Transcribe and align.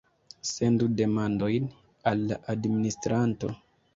Sendu 0.51 0.85
demandojn 1.01 1.69
al 2.13 2.25
la 2.31 2.39
administranto. 2.57 3.53